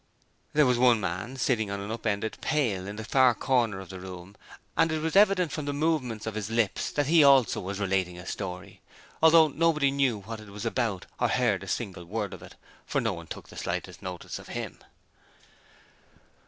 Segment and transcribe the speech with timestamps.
[0.53, 3.89] There was one man sitting on an up ended pail in the far corner of
[3.89, 4.35] the room
[4.75, 8.17] and it was evident from the movements of his lips that he also was relating
[8.17, 8.81] a story,
[9.21, 12.55] although nobody knew what it was about or heard a single word of it,
[12.87, 14.79] for no one took the slightest notice of him...